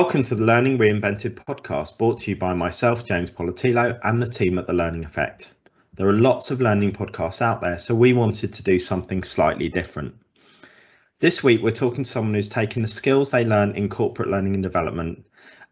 [0.00, 4.26] Welcome to the Learning Reinvented podcast, brought to you by myself, James Poletyllo, and the
[4.26, 5.52] team at The Learning Effect.
[5.92, 9.68] There are lots of learning podcasts out there, so we wanted to do something slightly
[9.68, 10.14] different.
[11.18, 14.54] This week, we're talking to someone who's taken the skills they learn in corporate learning
[14.54, 15.26] and development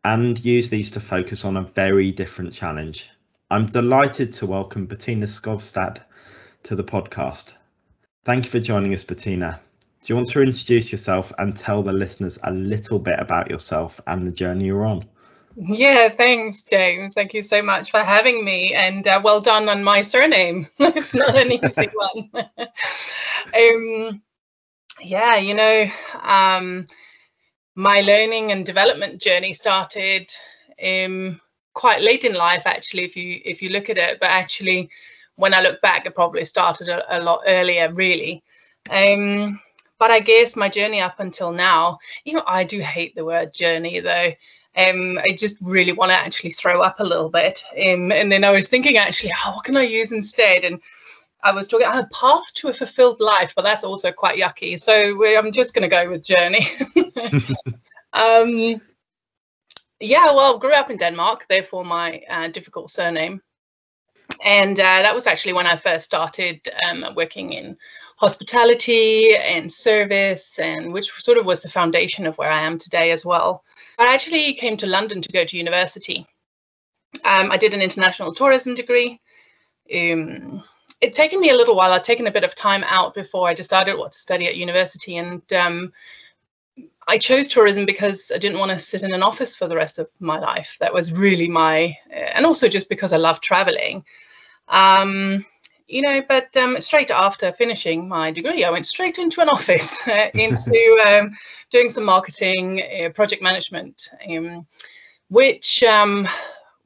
[0.04, 3.08] and use these to focus on a very different challenge.
[3.50, 6.02] I'm delighted to welcome Betina Skovsted
[6.64, 7.54] to the podcast.
[8.26, 9.60] Thank you for joining us, Betina.
[10.00, 14.00] Do you want to introduce yourself and tell the listeners a little bit about yourself
[14.06, 15.04] and the journey you're on?
[15.56, 17.14] Yeah, thanks, James.
[17.14, 20.68] Thank you so much for having me, and uh, well done on my surname.
[20.78, 22.30] it's not an easy one.
[23.56, 24.22] um,
[25.00, 25.90] yeah, you know,
[26.22, 26.86] um,
[27.74, 30.30] my learning and development journey started
[30.84, 31.40] um,
[31.74, 33.02] quite late in life, actually.
[33.02, 34.90] If you if you look at it, but actually,
[35.34, 38.44] when I look back, it probably started a, a lot earlier, really.
[38.90, 39.60] Um,
[39.98, 43.52] but I guess my journey up until now, you know, I do hate the word
[43.52, 44.32] journey though.
[44.76, 47.64] Um, I just really want to actually throw up a little bit.
[47.72, 50.64] Um, and then I was thinking actually, oh, what can I use instead?
[50.64, 50.80] And
[51.42, 54.78] I was talking a path to a fulfilled life, but that's also quite yucky.
[54.78, 56.66] So I'm just going to go with journey.
[58.12, 58.80] um,
[60.00, 63.42] yeah, well, grew up in Denmark, therefore my uh, difficult surname.
[64.44, 67.76] And uh, that was actually when I first started um, working in
[68.18, 73.12] hospitality and service, and which sort of was the foundation of where I am today
[73.12, 73.64] as well.
[73.98, 76.26] I actually came to London to go to university.
[77.24, 79.20] Um, I did an international tourism degree.
[79.94, 80.64] Um,
[81.00, 81.92] it's taken me a little while.
[81.92, 85.16] I'd taken a bit of time out before I decided what to study at university,
[85.18, 85.92] and um,
[87.06, 90.00] I chose tourism because I didn't want to sit in an office for the rest
[90.00, 90.76] of my life.
[90.80, 94.04] That was really my, and also just because I love traveling.
[94.66, 95.46] Um,
[95.88, 99.96] you know, but um, straight after finishing my degree, I went straight into an office,
[100.06, 101.32] uh, into um,
[101.70, 104.66] doing some marketing, uh, project management, um,
[105.28, 106.28] which um,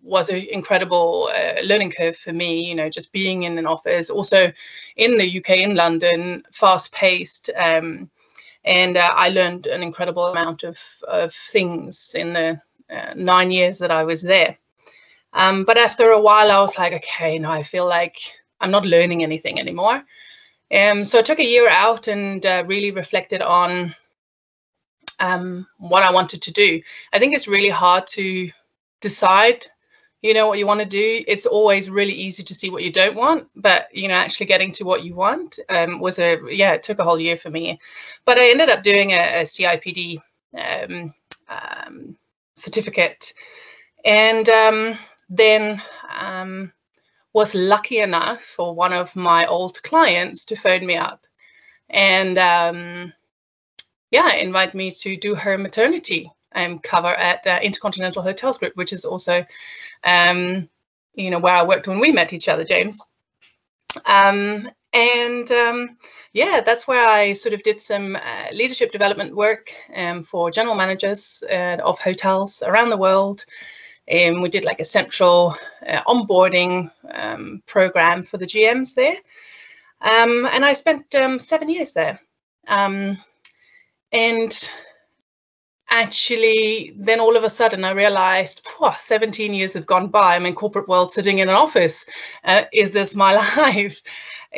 [0.02, 4.08] was an incredible uh, learning curve for me, you know, just being in an office,
[4.08, 4.52] also
[4.96, 7.50] in the UK, in London, fast paced.
[7.56, 8.08] Um,
[8.64, 13.78] and uh, I learned an incredible amount of, of things in the uh, nine years
[13.80, 14.56] that I was there.
[15.32, 18.18] Um, but after a while, I was like, okay, now I feel like
[18.62, 20.02] I'm not learning anything anymore.
[20.72, 23.94] Um, so I took a year out and uh, really reflected on
[25.20, 26.80] um, what I wanted to do.
[27.12, 28.50] I think it's really hard to
[29.00, 29.66] decide,
[30.22, 31.24] you know, what you want to do.
[31.28, 34.72] It's always really easy to see what you don't want, but you know, actually getting
[34.72, 37.78] to what you want um, was a yeah, it took a whole year for me.
[38.24, 40.20] But I ended up doing a, a CIPD
[40.56, 41.12] um,
[41.48, 42.16] um,
[42.56, 43.34] certificate,
[44.04, 44.98] and um,
[45.28, 45.82] then
[47.32, 51.26] was lucky enough for one of my old clients to phone me up
[51.92, 53.12] and um,
[54.10, 58.92] yeah, invite me to do her maternity um, cover at uh, Intercontinental Hotels Group, which
[58.92, 59.44] is also,
[60.04, 60.68] um,
[61.14, 63.02] you know, where I worked when we met each other, James.
[64.06, 65.96] Um, and um,
[66.32, 70.74] yeah, that's where I sort of did some uh, leadership development work um, for general
[70.74, 73.44] managers uh, of hotels around the world.
[74.10, 79.16] Um, we did like a central uh, onboarding um, program for the GMs there.
[80.00, 82.20] Um, and I spent um, seven years there.
[82.66, 83.16] Um,
[84.12, 84.68] and
[85.90, 90.34] actually, then all of a sudden I realized, 17 years have gone by.
[90.34, 92.04] I'm in corporate world sitting in an office.
[92.44, 94.02] Uh, is this my life?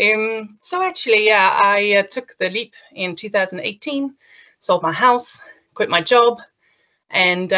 [0.01, 4.15] Um, so actually, yeah, I uh, took the leap in 2018,
[4.61, 5.41] sold my house,
[5.75, 6.41] quit my job,
[7.11, 7.53] and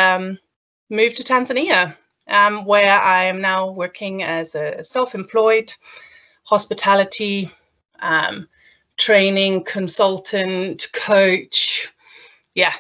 [0.91, 1.97] moved to Tanzania,
[2.29, 5.73] um, where I am now working as a self-employed
[6.45, 7.51] hospitality
[8.01, 8.49] um,
[8.97, 11.93] training consultant, coach.
[12.55, 12.75] Yeah,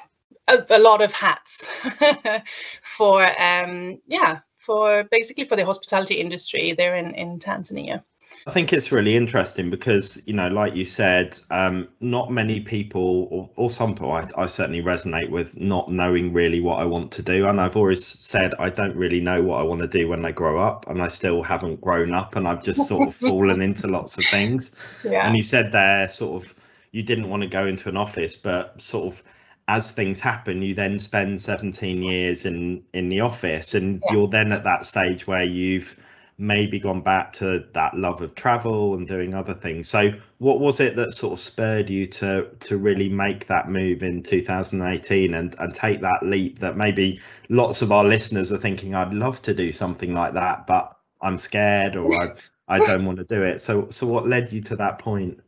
[0.49, 1.69] a, a lot of hats
[2.83, 8.03] for um, yeah for basically for the hospitality industry there in in Tanzania.
[8.49, 13.27] I think it's really interesting because, you know, like you said, um, not many people,
[13.33, 17.11] or, or some people, I, I, certainly resonate with not knowing really what I want
[17.13, 17.49] to do.
[17.49, 20.31] And I've always said I don't really know what I want to do when I
[20.31, 23.89] grow up, and I still haven't grown up, and I've just sort of fallen into
[23.89, 24.77] lots of things.
[25.03, 25.27] Yeah.
[25.27, 26.55] And you said there, sort of,
[26.93, 29.23] you didn't want to go into an office, but sort of
[29.67, 34.13] as things happen, you then spend 17 years in in the office, and yeah.
[34.13, 35.99] you're then at that stage where you've
[36.39, 39.89] maybe gone back to that love of travel and doing other things.
[39.89, 44.03] So what was it that sort of spurred you to to really make that move
[44.03, 48.95] in 2018 and and take that leap that maybe lots of our listeners are thinking
[48.95, 52.35] I'd love to do something like that but I'm scared or I
[52.69, 53.61] I don't want to do it.
[53.61, 55.41] So so what led you to that point?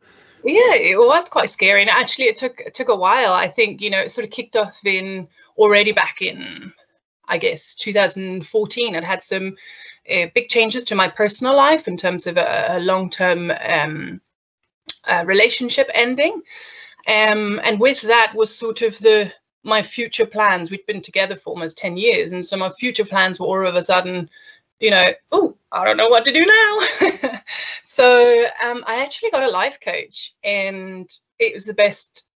[0.45, 3.33] Yeah, it was quite scary, and actually, it took it took a while.
[3.33, 6.73] I think you know it sort of kicked off in already back in,
[7.29, 8.95] I guess, 2014.
[8.95, 9.57] It had some
[10.11, 14.21] uh, big changes to my personal life in terms of a, a long term um,
[15.05, 16.43] uh, relationship ending,
[17.07, 19.33] um, and with that was sort of the
[19.65, 20.71] my future plans.
[20.71, 23.77] We'd been together for almost 10 years, and so my future plans were all of
[23.77, 24.29] a sudden
[24.81, 27.41] you know, oh, I don't know what to do now.
[27.83, 32.27] so um, I actually got a life coach, and it was the best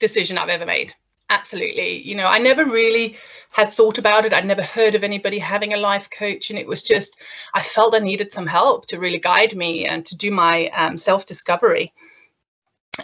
[0.00, 0.94] decision I've ever made.
[1.30, 2.02] Absolutely.
[2.02, 3.16] You know, I never really
[3.50, 4.32] had thought about it.
[4.32, 6.50] I'd never heard of anybody having a life coach.
[6.50, 7.20] And it was just,
[7.54, 10.96] I felt I needed some help to really guide me and to do my um,
[10.96, 11.92] self discovery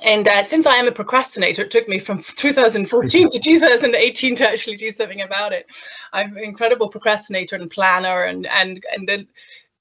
[0.02, 4.48] and uh, since I am a procrastinator, it took me from 2014 to 2018 to
[4.48, 5.66] actually do something about it.
[6.12, 9.26] I'm an incredible procrastinator and planner, and and and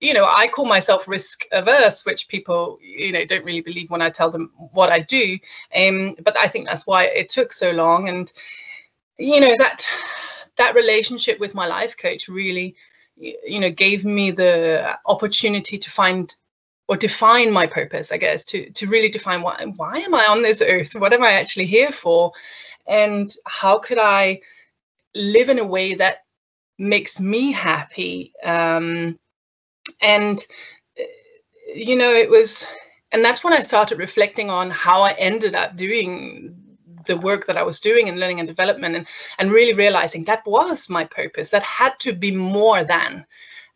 [0.04, 4.02] you know, I call myself risk averse, which people, you know, don't really believe when
[4.02, 5.40] I tell them what I do.
[5.76, 8.32] Um, but I think that's why it took so long, and
[9.18, 9.88] you know that
[10.58, 12.76] that relationship with my life coach really,
[13.18, 16.36] you know, gave me the opportunity to find
[16.90, 20.42] or define my purpose i guess to to really define why why am i on
[20.42, 20.94] this earth?
[20.96, 22.34] What am i actually here for?
[22.88, 24.42] And how could i
[25.16, 26.26] live in a way that
[26.78, 28.34] makes me happy?
[28.44, 29.18] Um,
[30.04, 30.46] and
[31.00, 31.04] uh,
[31.74, 32.68] you know it was
[33.12, 36.56] and that's when i started reflecting on how i ended up doing
[37.06, 39.08] the work that i was doing in learning and development and
[39.40, 43.26] and really realizing that was my purpose that had to be more than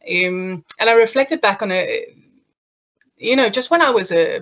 [0.09, 2.05] um, and i reflected back on a
[3.17, 4.39] you know, just when I was a,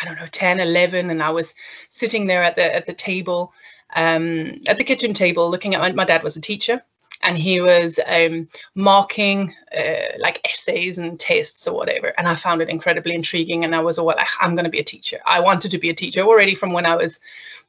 [0.00, 1.54] I don't know, 10, 11, and I was
[1.88, 3.52] sitting there at the at the table,
[3.96, 6.82] um, at the kitchen table, looking at my, my dad was a teacher,
[7.22, 12.14] and he was um, marking uh, like essays and tests or whatever.
[12.16, 13.64] And I found it incredibly intriguing.
[13.64, 15.18] And I was all like, I'm going to be a teacher.
[15.26, 17.20] I wanted to be a teacher already from when I was,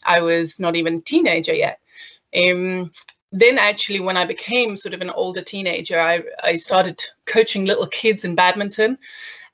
[0.05, 1.79] I was not even a teenager yet.
[2.35, 2.91] Um,
[3.33, 7.87] then actually, when I became sort of an older teenager, I, I started coaching little
[7.87, 8.97] kids in badminton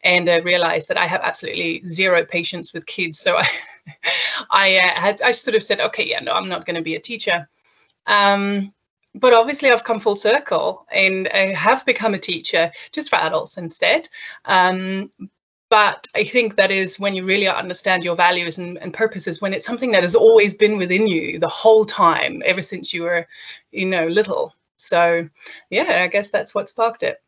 [0.04, 3.20] and I realized that I have absolutely zero patience with kids.
[3.20, 3.50] So I,
[4.52, 6.96] I uh, had I sort of said, okay, yeah, no, I'm not going to be
[6.96, 7.50] a teacher.
[8.06, 8.74] Um,
[9.20, 13.58] but obviously, I've come full circle and I have become a teacher just for adults
[13.58, 14.10] instead.
[14.46, 15.12] Um,
[15.70, 19.54] but I think that is when you really understand your values and, and, purposes, when
[19.54, 23.28] it's something that has always been within you the whole time, ever since you were,
[23.72, 24.54] you know, little.
[24.78, 25.28] So,
[25.70, 27.22] yeah, I guess that's what sparked it.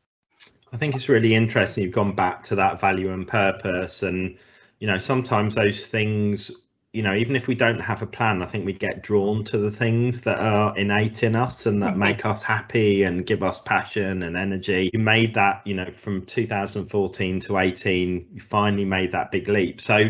[0.72, 4.38] I think it's really interesting you've gone back to that value and purpose and
[4.80, 6.52] you know sometimes those things
[6.94, 9.58] you know even if we don't have a plan I think we get drawn to
[9.58, 12.00] the things that are innate in us and that mm-hmm.
[12.00, 16.26] make us happy and give us passion and energy you made that you know from
[16.26, 20.10] 2014 to 18 you finally made that big leap so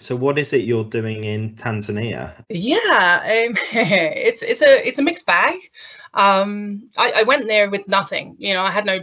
[0.00, 2.32] so what is it you're doing in Tanzania?
[2.48, 5.58] Yeah, um, it's it's a it's a mixed bag.
[6.14, 8.34] Um, I, I, went there with nothing.
[8.38, 9.00] You know, I had no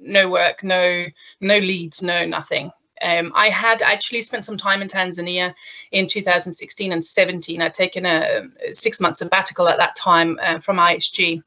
[0.00, 1.06] no work, no
[1.40, 2.72] no leads, no nothing.
[3.02, 5.54] Um, I had actually spent some time in Tanzania
[5.92, 7.62] in 2016 and 17.
[7.62, 11.42] I'd taken a six month sabbatical at that time uh, from IHG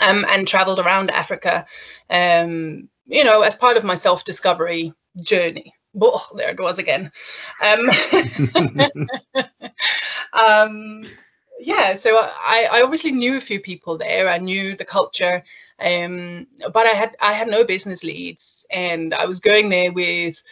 [0.00, 1.66] um, and traveled around Africa,
[2.10, 7.10] um, you know, as part of my self discovery journey oh, there it was again.
[7.62, 7.90] Um,
[10.32, 11.04] um,
[11.60, 14.28] yeah, so I, I obviously knew a few people there.
[14.28, 15.42] I knew the culture,
[15.78, 20.42] um, but I had I had no business leads, and I was going there with,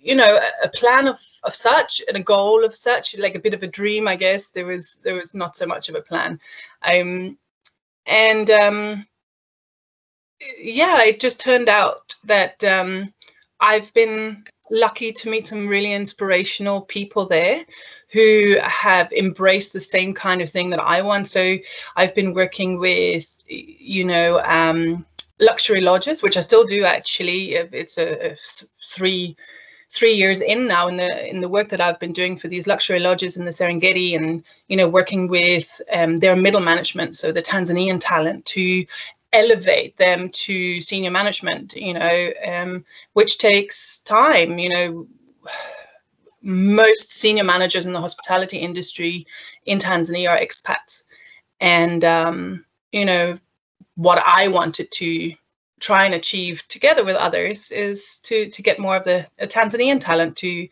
[0.00, 3.54] you know, a plan of of such and a goal of such, like a bit
[3.54, 4.50] of a dream, I guess.
[4.50, 6.38] There was there was not so much of a plan,
[6.82, 7.38] um,
[8.06, 9.06] and um,
[10.58, 13.12] yeah, it just turned out that um,
[13.60, 17.64] I've been lucky to meet some really inspirational people there
[18.10, 21.28] who have embraced the same kind of thing that I want.
[21.28, 21.56] So
[21.96, 25.04] I've been working with, you know, um,
[25.40, 27.54] luxury lodges, which I still do actually.
[27.54, 28.36] It's a, a
[28.84, 29.36] three
[29.90, 32.66] three years in now in the in the work that I've been doing for these
[32.66, 37.32] luxury lodges in the Serengeti and you know working with um, their middle management so
[37.32, 38.84] the Tanzanian talent to
[39.32, 45.06] elevate them to senior management, you know, um, which takes time, you know.
[46.42, 49.26] Most senior managers in the hospitality industry
[49.66, 51.02] in Tanzania are expats.
[51.60, 53.38] And, um, you know,
[53.96, 55.34] what I wanted to
[55.80, 60.36] try and achieve together with others is to to get more of the Tanzanian talent
[60.36, 60.68] to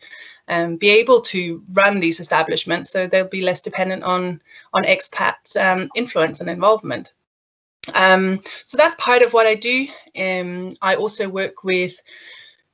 [0.49, 4.41] um, be able to run these establishments so they'll be less dependent on
[4.73, 7.13] on expat um, influence and involvement.
[7.93, 9.87] Um, so that's part of what I do.
[10.17, 11.97] Um, I also work with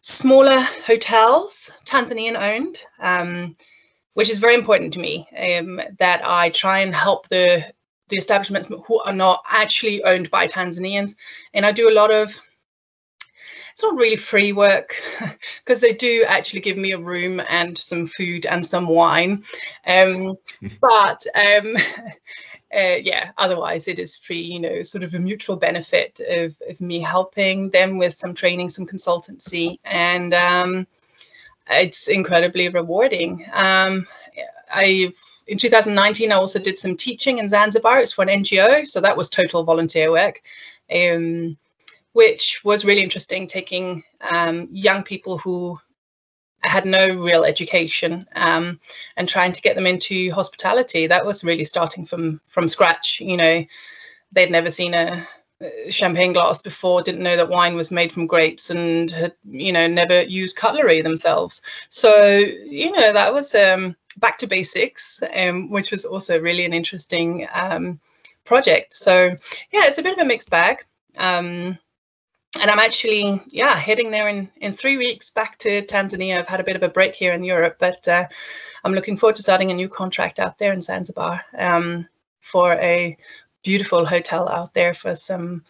[0.03, 3.55] smaller hotels, Tanzanian owned, um,
[4.13, 5.27] which is very important to me.
[5.37, 7.73] Um, that I try and help the
[8.09, 11.15] the establishments who are not actually owned by Tanzanians,
[11.53, 12.39] and I do a lot of
[13.71, 14.95] it's not really free work
[15.65, 19.43] because they do actually give me a room and some food and some wine.
[19.87, 20.35] Um,
[20.81, 21.75] but um,
[22.75, 26.81] uh, yeah, otherwise it is free, you know, sort of a mutual benefit of, of
[26.81, 30.87] me helping them with some training, some consultancy, and um,
[31.69, 33.45] it's incredibly rewarding.
[33.53, 34.07] Um,
[34.73, 37.99] I've in 2019, I also did some teaching in Zanzibar.
[37.99, 40.41] It's for an NGO, so that was total volunteer work.
[40.93, 41.57] Um,
[42.13, 44.03] which was really interesting, taking
[44.33, 45.79] um, young people who
[46.63, 48.79] had no real education um,
[49.17, 51.07] and trying to get them into hospitality.
[51.07, 53.19] That was really starting from from scratch.
[53.19, 53.65] You know,
[54.31, 55.27] they'd never seen a
[55.89, 59.87] champagne glass before, didn't know that wine was made from grapes, and had you know
[59.87, 61.61] never used cutlery themselves.
[61.89, 66.73] So you know that was um, back to basics, um, which was also really an
[66.73, 67.99] interesting um,
[68.45, 68.93] project.
[68.93, 69.35] So
[69.71, 70.85] yeah, it's a bit of a mixed bag.
[72.61, 76.37] And I'm actually, yeah, heading there in, in three weeks back to Tanzania.
[76.37, 78.27] I've had a bit of a break here in Europe, but uh,
[78.83, 82.07] I'm looking forward to starting a new contract out there in Zanzibar um,
[82.41, 83.17] for a
[83.63, 85.63] beautiful hotel out there for some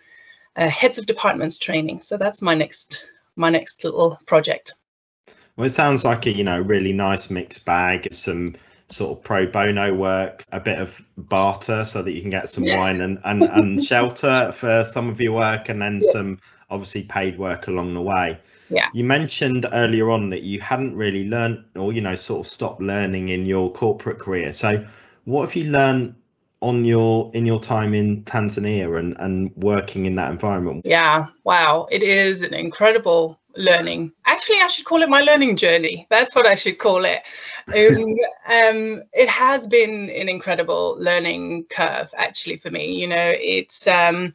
[0.56, 2.02] uh, heads of departments training.
[2.02, 4.74] So that's my next my next little project.
[5.56, 8.56] Well, it sounds like a you know really nice mixed bag of some
[8.90, 12.64] sort of pro bono work, a bit of barter so that you can get some
[12.64, 12.78] yeah.
[12.78, 16.12] wine and, and, and shelter for some of your work and then yeah.
[16.12, 16.40] some
[16.74, 18.40] obviously paid work along the way.
[18.70, 18.88] Yeah.
[18.94, 22.82] You mentioned earlier on that you hadn't really learned or, you know, sort of stopped
[22.82, 24.52] learning in your corporate career.
[24.54, 24.86] So
[25.26, 26.16] what have you learned
[26.62, 30.82] on your in your time in Tanzania and, and working in that environment?
[30.86, 31.88] Yeah, wow.
[31.92, 34.12] It is an incredible learning.
[34.26, 36.08] Actually, I should call it my learning journey.
[36.10, 37.22] That's what I should call it.
[37.68, 38.04] Um,
[38.52, 42.94] um, it has been an incredible learning curve, actually, for me.
[42.94, 44.34] You know, it's um,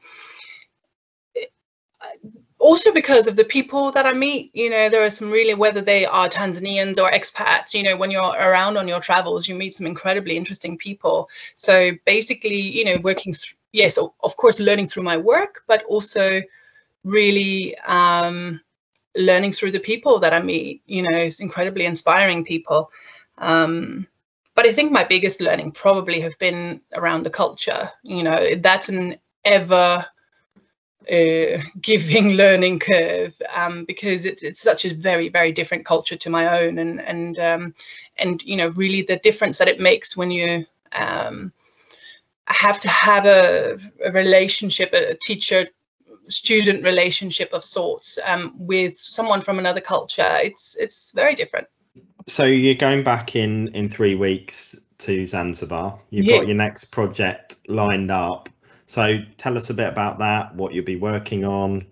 [2.58, 5.80] also because of the people that I meet, you know, there are some really, whether
[5.80, 9.74] they are Tanzanians or expats, you know, when you're around on your travels, you meet
[9.74, 11.28] some incredibly interesting people.
[11.54, 16.42] So basically, you know, working, th- yes, of course, learning through my work, but also
[17.04, 18.60] really um,
[19.16, 22.90] learning through the people that I meet, you know, incredibly inspiring people.
[23.38, 24.06] Um,
[24.54, 27.88] but I think my biggest learning probably have been around the culture.
[28.02, 30.04] You know, that's an ever
[31.10, 36.30] uh, giving learning curve um, because it's it's such a very very different culture to
[36.30, 36.78] my own.
[36.78, 37.74] And and um,
[38.16, 41.52] and you know really the difference that it makes when you um,
[42.46, 45.68] have to have a, a relationship a teacher
[46.28, 51.66] student relationship of sorts um, with someone from another culture it's it's very different.
[52.26, 55.98] So you're going back in in three weeks to zanzibar.
[56.10, 56.38] You've yeah.
[56.38, 58.48] got your next project lined up
[58.88, 61.86] so tell us a bit about that, what you'll be working on.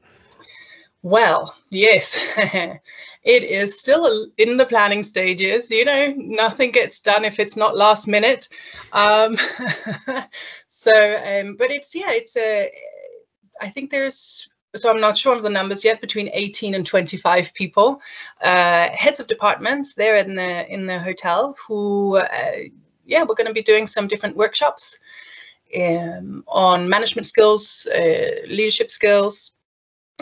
[1.02, 5.70] Well, yes, it is still in the planning stages.
[5.70, 8.48] You know, nothing gets done if it's not last minute.
[8.92, 9.36] Um,
[10.68, 12.72] so, um, but it's yeah, it's a.
[13.60, 17.52] I think there's so I'm not sure of the numbers yet, between 18 and 25
[17.54, 18.00] people,
[18.42, 22.52] uh, heads of departments there in the in the hotel who, uh,
[23.04, 24.98] yeah, we're going to be doing some different workshops
[25.78, 29.52] um, on management skills, uh, leadership skills,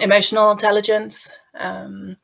[0.00, 1.30] emotional intelligence.
[1.58, 2.16] Um,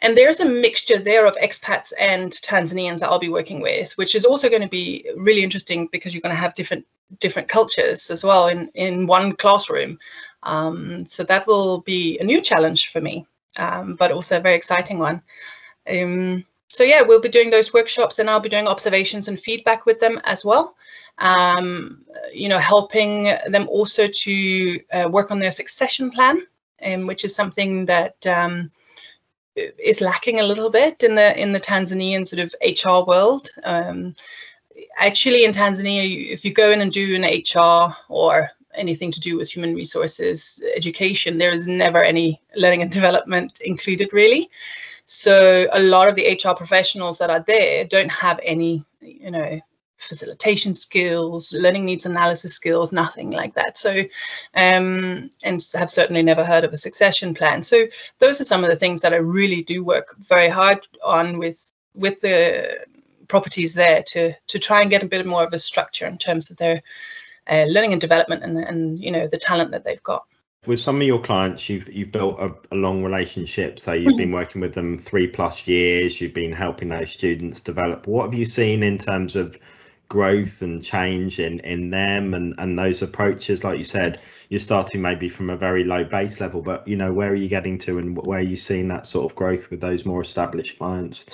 [0.00, 4.14] and there's a mixture there of expats and Tanzanians that I'll be working with, which
[4.14, 6.84] is also going to be really interesting because you're going to have different
[7.20, 9.98] different cultures as well in in one classroom.
[10.42, 13.26] Um, so that will be a new challenge for me,
[13.58, 15.22] um, but also a very exciting one.
[15.88, 19.84] Um, so yeah, we'll be doing those workshops and I'll be doing observations and feedback
[19.84, 20.74] with them as well.
[21.18, 26.46] Um, you know, helping them also to uh, work on their succession plan,
[26.82, 28.70] um, which is something that um,
[29.54, 33.50] is lacking a little bit in the in the Tanzanian sort of HR world.
[33.64, 34.14] Um,
[34.96, 39.36] actually, in Tanzania, if you go in and do an HR or anything to do
[39.36, 44.48] with human resources education, there is never any learning and development included, really.
[45.04, 49.60] So a lot of the HR professionals that are there don't have any, you know,
[50.02, 53.78] facilitation skills, learning needs analysis skills, nothing like that.
[53.78, 54.00] So,
[54.54, 57.62] um, and have certainly never heard of a succession plan.
[57.62, 57.86] So
[58.18, 61.72] those are some of the things that I really do work very hard on with
[61.94, 62.84] with the
[63.28, 66.50] properties there to to try and get a bit more of a structure in terms
[66.50, 66.82] of their
[67.50, 70.26] uh, learning and development and and you know the talent that they've got.
[70.66, 73.78] With some of your clients you've you've built a, a long relationship.
[73.78, 74.16] So you've mm-hmm.
[74.16, 78.06] been working with them three plus years you've been helping those students develop.
[78.06, 79.58] What have you seen in terms of
[80.08, 83.64] growth and change in in them and and those approaches?
[83.64, 87.12] Like you said you're starting maybe from a very low base level but you know
[87.12, 89.80] where are you getting to and where are you seeing that sort of growth with
[89.80, 91.24] those more established clients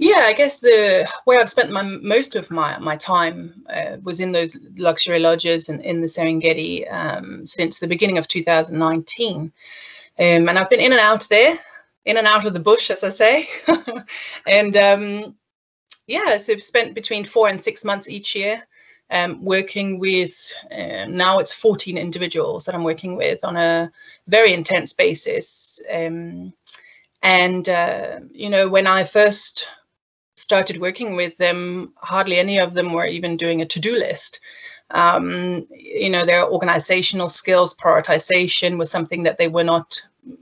[0.00, 4.18] yeah, I guess the where I've spent my most of my my time uh, was
[4.18, 9.52] in those luxury lodges and in the Serengeti um, since the beginning of 2019, um,
[10.18, 11.58] and I've been in and out there,
[12.06, 13.46] in and out of the bush, as I say,
[14.46, 15.34] and um,
[16.06, 18.66] yeah, so I've spent between four and six months each year.
[19.12, 23.90] Um, working with uh, now it's 14 individuals that I'm working with on a
[24.28, 25.82] very intense basis.
[25.92, 26.52] Um,
[27.22, 29.66] and uh, you know, when I first
[30.50, 34.40] started working with them, hardly any of them were even doing a to-do list.
[34.90, 39.88] Um, you know, their organizational skills, prioritization was something that they were not,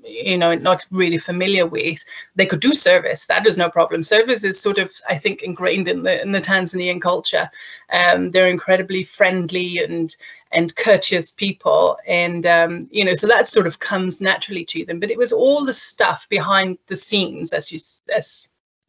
[0.03, 2.03] you know, not really familiar with.
[2.37, 4.03] They could do service; that is no problem.
[4.03, 7.51] Service is sort of, I think, ingrained in the in the Tanzanian culture.
[7.93, 10.17] Um, they're incredibly friendly and
[10.53, 15.01] and courteous people, and um, you know, so that sort of comes naturally to them.
[15.01, 17.79] But it was all the stuff behind the scenes, as you
[18.17, 18.49] as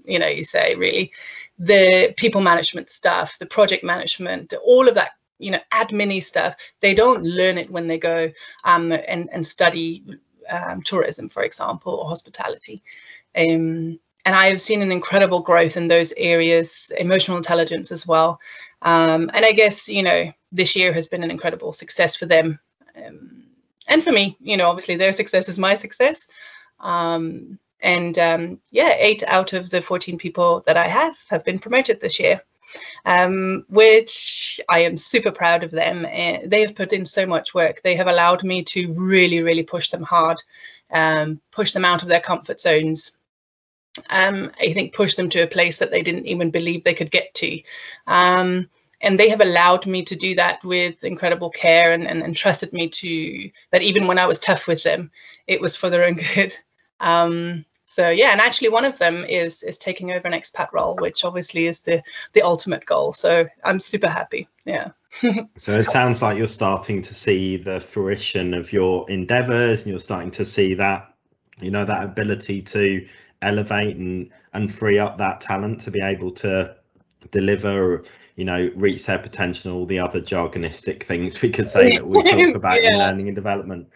[0.09, 1.11] you know, you say really,
[1.57, 6.93] the people management stuff, the project management, all of that, you know, admin stuff, they
[6.93, 8.31] don't learn it when they go
[8.63, 10.03] um, and, and study
[10.49, 12.81] um, tourism, for example, or hospitality.
[13.35, 18.39] Um, and I have seen an incredible growth in those areas, emotional intelligence as well.
[18.81, 22.59] Um, and I guess, you know, this year has been an incredible success for them.
[22.95, 23.43] Um,
[23.87, 26.27] and for me, you know, obviously their success is my success.
[26.79, 31.59] Um, and um, yeah, eight out of the 14 people that I have have been
[31.59, 32.41] promoted this year,
[33.05, 36.05] um, which I am super proud of them.
[36.05, 37.81] And they have put in so much work.
[37.81, 40.37] They have allowed me to really, really push them hard,
[40.91, 43.11] um, push them out of their comfort zones.
[44.09, 47.11] Um, I think push them to a place that they didn't even believe they could
[47.11, 47.61] get to.
[48.07, 48.69] Um,
[49.01, 52.73] and they have allowed me to do that with incredible care and, and, and trusted
[52.73, 55.09] me to that even when I was tough with them,
[55.47, 56.55] it was for their own good.
[57.89, 61.25] So yeah, and actually one of them is is taking over an expat role, which
[61.25, 63.13] obviously is the the ultimate goal.
[63.13, 64.47] So I'm super happy.
[64.63, 64.91] Yeah.
[65.57, 69.97] so it sounds like you're starting to see the fruition of your endeavors and you're
[69.97, 71.15] starting to see that
[71.59, 73.07] you know that ability to
[73.41, 76.75] elevate and and free up that talent to be able to
[77.31, 78.03] deliver
[78.35, 82.21] you know reach their potential all the other jargonistic things we could say that we
[82.21, 82.89] talk about yeah.
[82.93, 83.89] in learning and development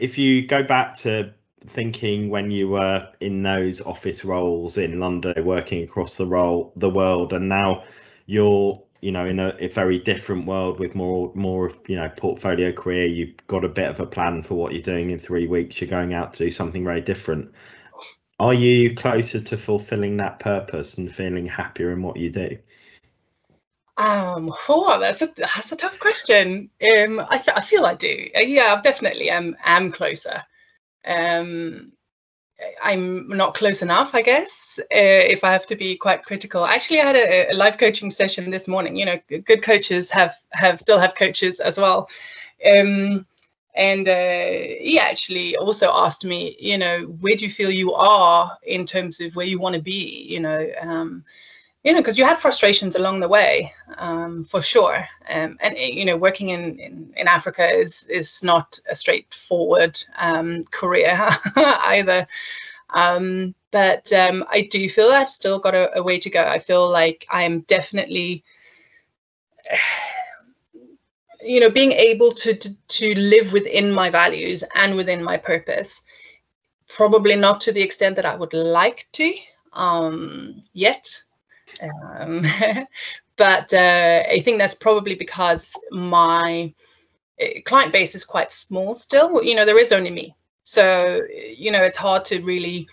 [0.00, 5.44] if you go back to thinking when you were in those office roles in London,
[5.44, 7.84] working across the role the world, and now
[8.26, 12.72] you're you know in a, a, very different world with more more you know portfolio
[12.72, 13.06] career.
[13.06, 15.80] You've got a bit of a plan for what you're doing in three weeks.
[15.80, 17.52] You're going out to do something very different.
[18.40, 22.58] Are you closer to fulfilling that purpose and feeling happier in what you do?
[23.96, 26.70] Um, oh, that's a that's a tough question.
[26.96, 28.28] Um, I, I feel I do.
[28.36, 30.44] Uh, yeah, I definitely am am closer
[31.08, 31.92] um,
[32.82, 36.66] I'm not close enough, I guess, uh, if I have to be quite critical.
[36.66, 38.96] Actually, I had a, a life coaching session this morning.
[38.96, 42.08] You know, good coaches have have still have coaches as well.
[42.68, 43.26] Um,
[43.74, 48.58] and uh, he actually also asked me, you know, where do you feel you are
[48.64, 50.26] in terms of where you want to be?
[50.28, 51.22] You know, um,
[51.88, 55.08] you know, because you had frustrations along the way, um, for sure.
[55.30, 60.64] Um, and you know, working in, in, in Africa is is not a straightforward um,
[60.64, 61.18] career
[61.56, 62.26] either.
[62.90, 66.42] Um, but um, I do feel I've still got a, a, way to go.
[66.44, 68.44] I feel like I'm definitely,
[71.40, 76.02] you know, being able to, to to live within my values and within my purpose.
[76.86, 79.32] Probably not to the extent that I would like to
[79.72, 81.22] um, yet
[81.82, 82.42] um,
[83.36, 86.72] but uh, I think that's probably because my
[87.40, 89.42] uh, client base is quite small still.
[89.42, 90.34] You know, there is only me.
[90.64, 91.22] So,
[91.56, 92.86] you know, it's hard to really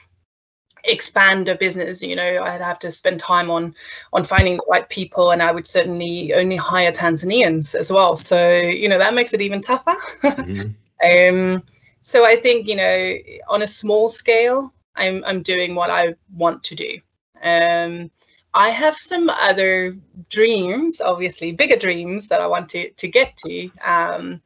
[0.88, 3.74] expand a business you know i'd have to spend time on
[4.14, 8.52] on finding the right people and i would certainly only hire tanzanians as well so
[8.58, 10.70] you know that makes it even tougher mm-hmm.
[11.56, 11.64] um
[12.02, 13.16] so i think you know
[13.50, 17.00] on a small scale i'm i'm doing what i want to do
[17.44, 18.10] um
[18.56, 19.98] I have some other
[20.30, 23.70] dreams, obviously bigger dreams that I want to to get to.
[23.86, 24.41] Um,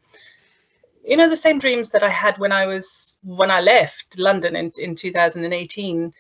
[1.06, 4.56] you know, the same dreams that I had when I was when I left London
[4.56, 6.12] in in 2018.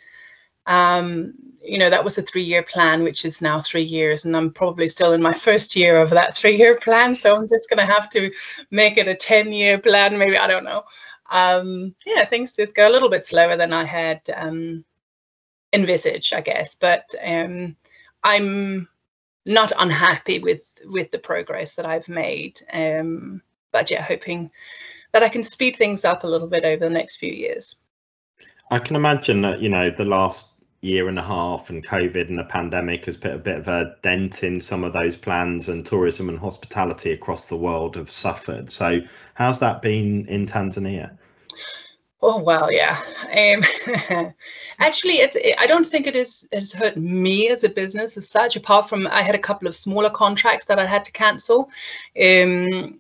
[0.67, 4.23] Um, you know, that was a three year plan, which is now three years.
[4.23, 7.15] And I'm probably still in my first year of that three year plan.
[7.15, 8.31] So I'm just going to have to
[8.69, 10.17] make it a 10 year plan.
[10.17, 10.83] Maybe, I don't know.
[11.31, 14.85] Um, yeah, things just go a little bit slower than I had um,
[15.73, 16.75] envisaged, I guess.
[16.75, 17.75] But um,
[18.23, 18.87] I'm
[19.45, 22.61] not unhappy with with the progress that I've made.
[22.71, 24.51] Um, but yeah, hoping
[25.11, 27.75] that I can speed things up a little bit over the next few years.
[28.71, 30.47] I can imagine that you know the last
[30.81, 33.95] year and a half and COVID and the pandemic has put a bit of a
[34.01, 38.71] dent in some of those plans, and tourism and hospitality across the world have suffered.
[38.71, 39.01] So,
[39.33, 41.17] how's that been in Tanzania?
[42.21, 42.97] Oh well, yeah.
[43.27, 44.33] Um,
[44.79, 48.17] actually, it, it, I don't think it is it has hurt me as a business
[48.17, 48.57] as such.
[48.57, 51.69] Apart from I had a couple of smaller contracts that I had to cancel.
[52.21, 52.99] Um,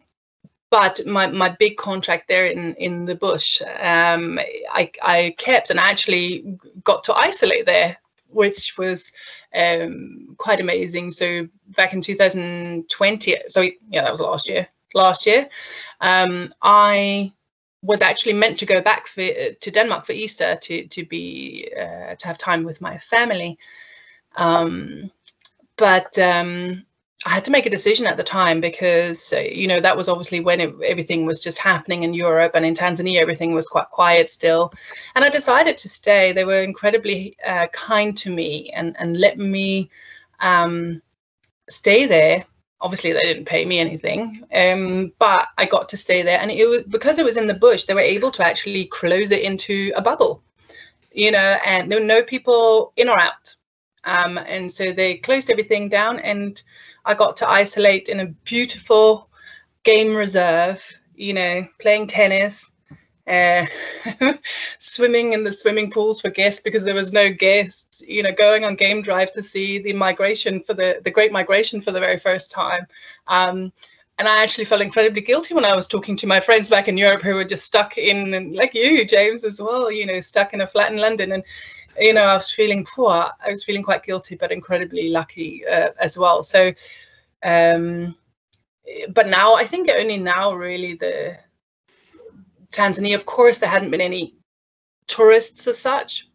[0.69, 4.39] but my, my big contract there in, in the bush, um,
[4.71, 7.97] I, I kept and actually got to isolate there,
[8.29, 9.11] which was
[9.55, 11.09] um, quite amazing.
[11.09, 14.67] So back in 2020, so yeah, that was last year.
[14.95, 15.47] Last year,
[16.01, 17.31] um, I
[17.81, 22.15] was actually meant to go back for, to Denmark for Easter to to be uh,
[22.15, 23.57] to have time with my family,
[24.35, 25.11] um,
[25.77, 26.85] but um,
[27.25, 30.07] I had to make a decision at the time because, uh, you know, that was
[30.07, 33.89] obviously when it, everything was just happening in Europe and in Tanzania, everything was quite
[33.89, 34.71] quiet still.
[35.15, 36.31] And I decided to stay.
[36.31, 39.89] They were incredibly uh, kind to me and, and let me
[40.39, 41.01] um,
[41.67, 42.45] stay there.
[42.81, 46.39] Obviously, they didn't pay me anything, um, but I got to stay there.
[46.39, 49.31] And it was because it was in the bush, they were able to actually close
[49.31, 50.41] it into a bubble,
[51.11, 53.55] you know, and there were no people in or out.
[54.05, 56.61] Um, and so they closed everything down and
[57.05, 59.29] I got to isolate in a beautiful
[59.83, 60.83] game reserve,
[61.15, 62.68] you know, playing tennis,
[63.29, 63.65] uh,
[64.79, 68.65] swimming in the swimming pools for guests because there was no guests, you know, going
[68.65, 72.17] on game drives to see the migration for the, the Great Migration for the very
[72.17, 72.87] first time.
[73.27, 73.71] Um,
[74.17, 76.97] and I actually felt incredibly guilty when I was talking to my friends back in
[76.97, 80.53] Europe who were just stuck in, and like you, James, as well, you know, stuck
[80.53, 81.31] in a flat in London.
[81.31, 81.43] And
[81.97, 83.29] you know, I was feeling poor.
[83.45, 86.43] I was feeling quite guilty, but incredibly lucky uh, as well.
[86.43, 86.73] So,
[87.43, 88.13] um,
[89.13, 91.37] but now I think only now really the
[92.71, 94.35] Tanzania, of course, there hasn't been any
[95.07, 96.27] tourists as such.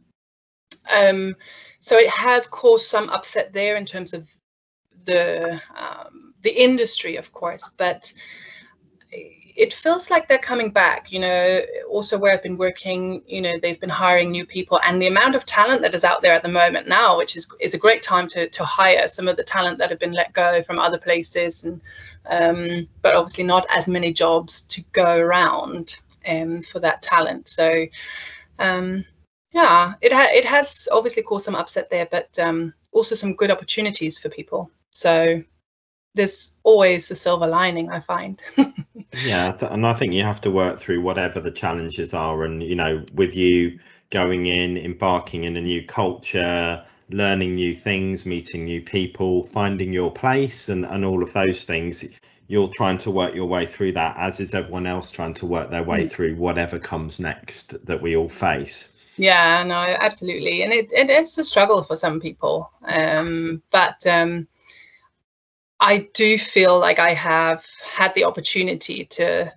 [0.91, 1.37] Um,
[1.81, 4.29] so it has caused some upset there in terms of
[5.05, 8.13] the um, the industry, of course, but
[9.57, 13.53] it feels like they're coming back you know also where i've been working you know
[13.63, 16.43] they've been hiring new people and the amount of talent that is out there at
[16.43, 19.45] the moment now which is is a great time to to hire some of the
[19.45, 21.81] talent that have been let go from other places and
[22.27, 27.49] um, but obviously not as many jobs to go around um, for that talent.
[27.49, 27.87] So
[28.59, 29.05] um,
[29.53, 33.51] yeah it, ha- it has obviously caused some upset there but um, also some good
[33.51, 34.71] opportunities for people.
[34.91, 35.43] So
[36.15, 38.41] there's always a silver lining i find.
[39.25, 42.75] Yeah and i think you have to work through whatever the challenges are and you
[42.75, 43.79] know with you
[44.11, 50.11] going in embarking in a new culture learning new things meeting new people finding your
[50.11, 52.05] place and, and all of those things
[52.47, 55.71] you're trying to work your way through that as is everyone else trying to work
[55.71, 56.11] their way mm.
[56.11, 61.39] through whatever comes next that we all face yeah no absolutely and it, it it's
[61.39, 64.47] a struggle for some people um but um
[65.81, 69.53] I do feel like I have had the opportunity to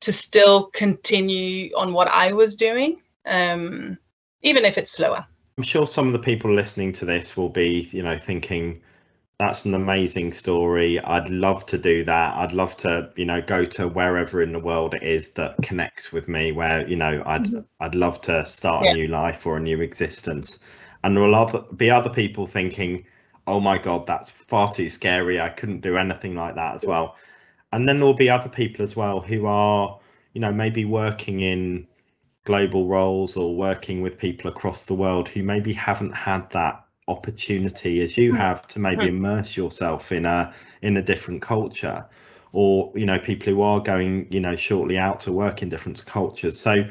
[0.00, 3.98] to still continue on what I was doing, um,
[4.42, 5.26] even if it's slower.
[5.58, 8.80] I'm sure some of the people listening to this will be, you know, thinking
[9.40, 11.00] that's an amazing story.
[11.00, 12.36] I'd love to do that.
[12.36, 16.12] I'd love to, you know, go to wherever in the world it is that connects
[16.12, 17.60] with me, where you know, I'd mm-hmm.
[17.80, 18.90] I'd love to start yeah.
[18.90, 20.58] a new life or a new existence.
[21.02, 23.06] And there will other, be other people thinking,
[23.46, 25.40] oh my god, that's far too scary.
[25.40, 27.16] I couldn't do anything like that as well.
[27.72, 29.98] And then there'll be other people as well who are,
[30.34, 31.86] you know, maybe working in
[32.44, 38.02] global roles or working with people across the world who maybe haven't had that opportunity
[38.02, 38.36] as you hmm.
[38.36, 39.16] have to maybe hmm.
[39.16, 42.06] immerse yourself in a in a different culture
[42.52, 46.04] or you know people who are going you know shortly out to work in different
[46.06, 46.84] cultures so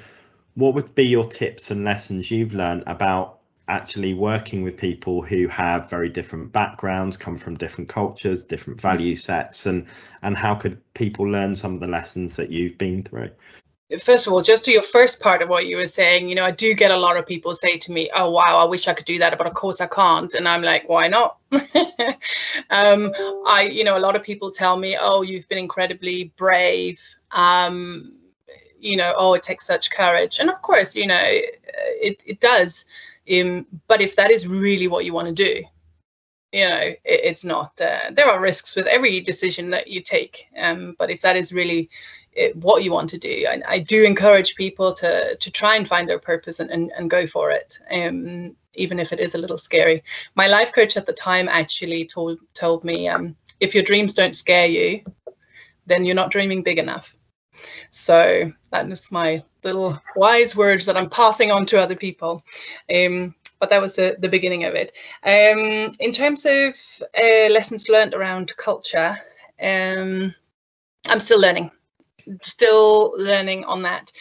[0.55, 5.47] what would be your tips and lessons you've learned about actually working with people who
[5.47, 9.85] have very different backgrounds, come from different cultures, different value sets, and
[10.23, 13.29] and how could people learn some of the lessons that you've been through?
[13.97, 16.45] First of all, just to your first part of what you were saying, you know,
[16.45, 18.93] I do get a lot of people say to me, "Oh, wow, I wish I
[18.93, 21.37] could do that, but of course I can't," and I'm like, "Why not?"
[22.69, 23.11] um,
[23.47, 28.13] I, you know, a lot of people tell me, "Oh, you've been incredibly brave." Um,
[28.79, 32.85] you know, oh, it takes such courage, and of course, you know, it it does
[33.31, 35.63] Um, but if that is really what you want to do,
[36.51, 37.79] you know, it, it's not.
[37.81, 40.47] Uh, there are risks with every decision that you take.
[40.57, 41.89] Um, but if that is really
[42.33, 46.07] it, what you want to do, I, do encourage people to to try and find
[46.07, 47.79] their purpose and, and, and go for it.
[47.91, 50.03] Um, even if it is a little scary.
[50.35, 54.35] My life coach at the time actually told told me, um, if your dreams don't
[54.35, 55.01] scare you,
[55.85, 57.13] then you're not dreaming big enough.
[57.89, 62.43] So that is my little wise words that I'm passing on to other people.
[62.93, 64.95] Um, but that was the, the beginning of it.
[65.23, 66.75] Um, in terms of
[67.21, 69.17] uh, lessons learned around culture,
[69.61, 70.33] um,
[71.07, 71.71] I'm still learning,
[72.41, 74.11] still learning on that.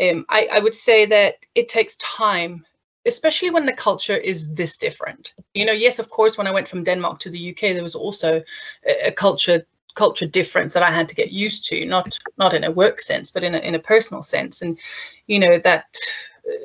[0.00, 2.64] Um, I, I would say that it takes time
[3.08, 5.34] especially when the culture is this different.
[5.54, 7.94] You know, yes, of course, when I went from Denmark to the UK, there was
[7.94, 8.42] also
[8.86, 12.70] a, culture culture difference that I had to get used to, not not in a
[12.70, 14.62] work sense, but in a in a personal sense.
[14.62, 14.78] And
[15.26, 15.86] you know that,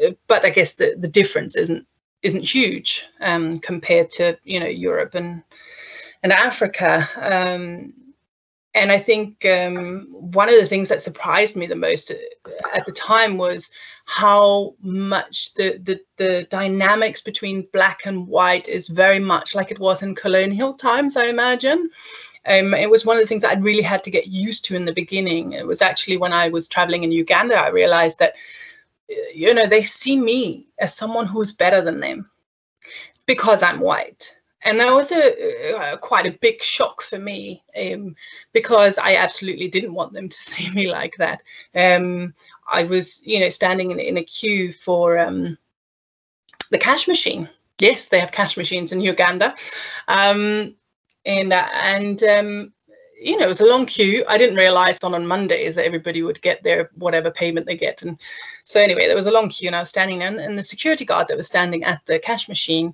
[0.06, 1.88] uh, but I guess the the difference isn't
[2.22, 5.43] isn't huge um, compared to you know Europe and
[6.22, 7.10] and Africa.
[7.19, 7.93] Um,
[8.76, 12.12] and I think um, one of the things that surprised me the most
[12.74, 13.70] at the time was
[14.06, 19.80] how much the, the, the dynamics between black and white is very much like it
[19.80, 21.90] was in colonial times, I imagine.
[22.48, 24.86] Um, it was one of the things I really had to get used to in
[24.86, 25.54] the beginning.
[25.54, 28.34] It was actually when I was traveling in Uganda, I realized that,
[29.34, 32.30] you know, they see me as someone who's better than them
[33.28, 38.15] because I'm white and that was a, a, quite a big shock for me um,
[38.54, 41.41] because I absolutely didn't want them to see me like that.
[41.76, 42.34] Um,
[42.67, 45.58] I was, you know, standing in, in a queue for um,
[46.71, 47.49] the cash machine.
[47.80, 49.56] Yes, they have cash machines in Uganda,
[50.08, 50.76] um,
[51.26, 52.73] and uh, and um,
[53.19, 54.23] you know, it was a long queue.
[54.30, 58.04] I didn't realize on on Mondays that everybody would get their whatever payment they get,
[58.04, 58.21] and
[58.63, 60.63] so anyway, there was a long queue, and I was standing there, and, and the
[60.63, 62.93] security guard that was standing at the cash machine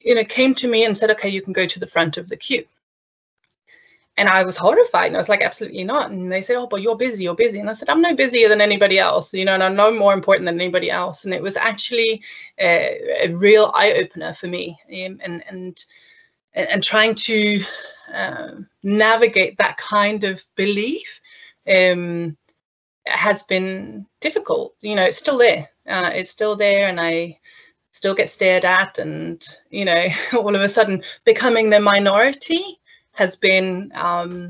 [0.00, 2.28] you know, came to me and said, okay, you can go to the front of
[2.28, 2.64] the queue.
[4.16, 5.06] And I was horrified.
[5.06, 6.10] And I was like, absolutely not.
[6.10, 7.60] And they said, oh, but you're busy, you're busy.
[7.60, 10.12] And I said, I'm no busier than anybody else, you know, and I'm no more
[10.12, 11.24] important than anybody else.
[11.24, 12.22] And it was actually
[12.58, 14.76] a, a real eye opener for me.
[14.88, 15.84] Um, and, and,
[16.54, 17.62] and trying to
[18.12, 18.50] uh,
[18.82, 21.20] navigate that kind of belief
[21.72, 22.36] um,
[23.06, 24.74] has been difficult.
[24.80, 25.68] You know, it's still there.
[25.86, 26.88] Uh, it's still there.
[26.88, 27.38] And I,
[27.98, 32.78] still get stared at and you know all of a sudden becoming the minority
[33.10, 34.48] has been um,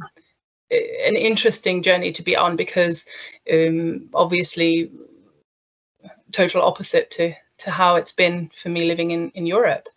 [0.71, 3.07] an interesting journey to be on because
[3.51, 4.91] um, obviously
[6.31, 9.89] total opposite to to how it's been for me living in in Europe.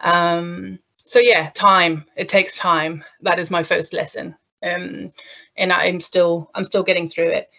[0.00, 2.04] Um, so yeah, time.
[2.16, 3.04] It takes time.
[3.20, 5.10] That is my first lesson, um,
[5.56, 7.50] and I'm still I'm still getting through it.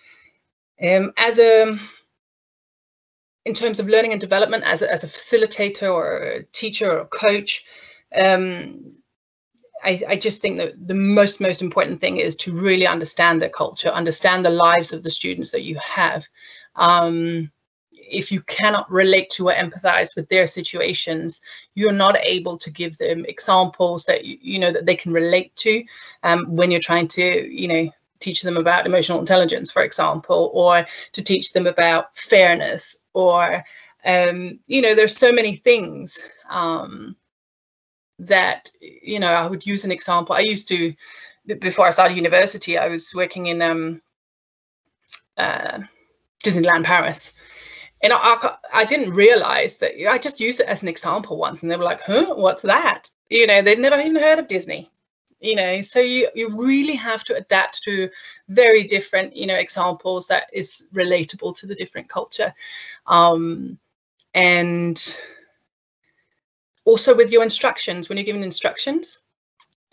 [0.84, 1.80] Um, as a
[3.46, 7.06] in terms of learning and development as a, as a facilitator or a teacher or
[7.06, 7.66] coach,
[8.16, 8.94] um,
[9.84, 13.50] I, I, just think that the most, most important thing is to really understand their
[13.50, 16.26] culture, understand the lives of the students that you have.
[16.76, 17.52] Um,
[17.92, 21.42] if you cannot relate to or empathize with their situations,
[21.76, 25.56] you're not able to give them examples that you, you know that they can relate
[25.56, 25.84] to
[26.24, 30.86] um, when you're trying to, you know, teach them about emotional intelligence, for example, or
[31.14, 33.64] to teach them about fairness or
[34.06, 36.20] um, you know there's so many things
[36.50, 37.16] um,
[38.20, 40.36] that you know i would use an example.
[40.36, 40.94] I used to
[41.60, 44.02] before i started university i was working in um,
[45.38, 45.80] uh,
[46.44, 47.34] disneyland paris.
[48.04, 51.72] And I, I didn't realize that i just used it as an example once and
[51.72, 52.36] they were like huh?
[52.36, 53.10] What's that?
[53.30, 54.91] You know they'd never even heard of disney
[55.42, 58.10] you know so you you really have to adapt to
[58.50, 62.54] very different you know examples that is relatable to the different culture
[63.08, 63.78] um,
[64.34, 65.18] and
[66.86, 69.24] also with your instructions when you're giving instructions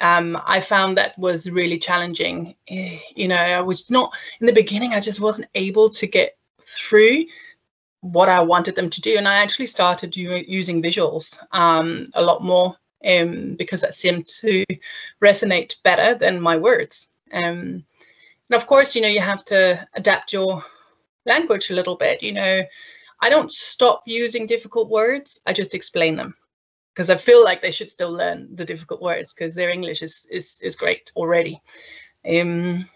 [0.00, 2.54] um, I found that was really challenging.
[2.68, 4.92] Eh, you know, I was not in the beginning.
[4.92, 7.24] I just wasn't able to get through
[8.00, 12.44] what I wanted them to do, and I actually started using visuals um, a lot
[12.44, 14.64] more um, because that seemed to
[15.22, 17.08] resonate better than my words.
[17.32, 17.84] Um,
[18.50, 20.64] and of course, you know, you have to adapt your
[21.26, 22.22] language a little bit.
[22.22, 22.62] You know,
[23.20, 26.34] I don't stop using difficult words, I just explain them
[26.94, 30.26] because I feel like they should still learn the difficult words because their English is,
[30.30, 31.61] is, is great already.
[32.28, 32.88] Um,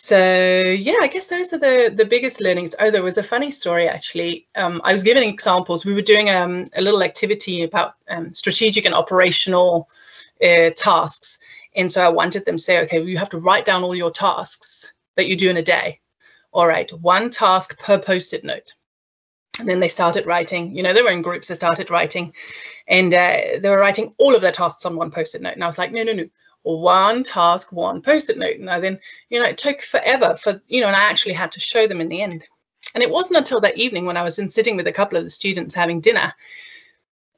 [0.00, 2.76] so yeah, I guess those are the the biggest learnings.
[2.78, 4.46] Oh, there was a funny story actually.
[4.54, 5.84] Um, I was giving examples.
[5.84, 9.90] We were doing um, a little activity about um, strategic and operational
[10.40, 11.40] uh, tasks,
[11.74, 13.94] and so I wanted them to say, okay, well, you have to write down all
[13.94, 15.98] your tasks that you do in a day.
[16.52, 18.74] All right, one task per post-it note.
[19.58, 22.32] And then they started writing, you know, they were in groups, they started writing
[22.86, 25.54] and uh, they were writing all of their tasks on one post-it note.
[25.54, 26.24] And I was like, no, no, no,
[26.76, 28.58] one task, one post-it note.
[28.58, 29.00] And I then,
[29.30, 32.00] you know, it took forever for, you know, and I actually had to show them
[32.00, 32.44] in the end.
[32.94, 35.24] And it wasn't until that evening when I was in sitting with a couple of
[35.24, 36.32] the students having dinner,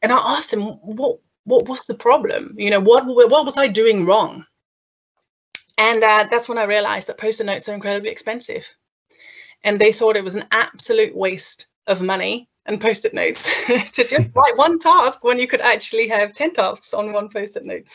[0.02, 2.54] and I asked them, what, what was the problem?
[2.58, 4.44] You know, what, what was I doing wrong?
[5.78, 8.66] And uh, that's when I realized that post-it notes are incredibly expensive.
[9.64, 13.48] And they thought it was an absolute waste of money and post-it notes
[13.92, 17.64] to just write one task when you could actually have 10 tasks on one post-it
[17.64, 17.86] note.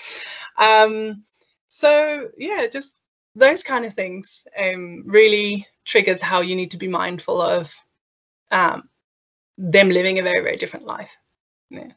[0.58, 1.24] Um,
[1.70, 2.96] so yeah, just
[3.36, 7.74] those kind of things um, really triggers how you need to be mindful of
[8.52, 8.90] um,
[9.58, 11.16] them living a very, very different life.
[11.70, 11.90] Yeah.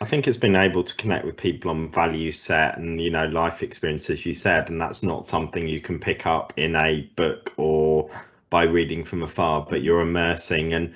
[0.00, 3.26] I think it's been able to connect with people on value set and you know
[3.26, 7.54] life experiences you said, and that's not something you can pick up in a book
[7.56, 8.10] or
[8.50, 10.94] by reading from afar, but you're immersing and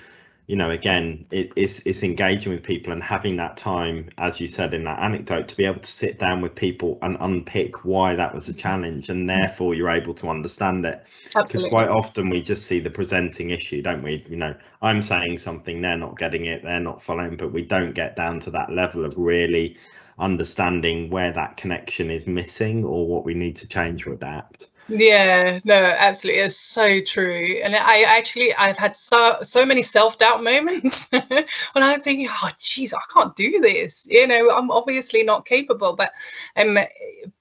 [0.49, 4.49] you know, again, it, it's it's engaging with people and having that time, as you
[4.49, 8.15] said in that anecdote, to be able to sit down with people and unpick why
[8.15, 11.05] that was a challenge, and therefore you're able to understand it.
[11.35, 14.25] Because quite often we just see the presenting issue, don't we?
[14.27, 17.93] You know, I'm saying something, they're not getting it, they're not following, but we don't
[17.93, 19.77] get down to that level of really
[20.19, 24.69] understanding where that connection is missing or what we need to change or adapt.
[24.91, 26.41] Yeah, no, absolutely.
[26.41, 27.61] It's so true.
[27.63, 32.49] And I actually, I've had so, so many self-doubt moments when I was thinking, oh,
[32.59, 34.07] geez, I can't do this.
[34.11, 36.13] You know, I'm obviously not capable, but,
[36.57, 36.79] um,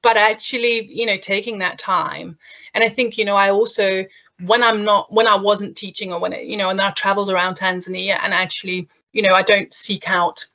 [0.01, 2.37] but actually, you know, taking that time.
[2.73, 4.03] And I think, you know, I also,
[4.41, 7.31] when I'm not, when I wasn't teaching or when, it, you know, and I traveled
[7.31, 10.45] around Tanzania and actually, you know, I don't seek out